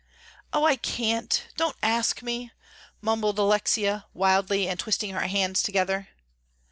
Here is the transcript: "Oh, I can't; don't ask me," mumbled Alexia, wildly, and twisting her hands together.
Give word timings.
"Oh, 0.51 0.65
I 0.65 0.77
can't; 0.77 1.43
don't 1.57 1.75
ask 1.83 2.23
me," 2.23 2.49
mumbled 3.01 3.37
Alexia, 3.37 4.07
wildly, 4.15 4.67
and 4.67 4.79
twisting 4.79 5.11
her 5.11 5.27
hands 5.27 5.61
together. 5.61 6.07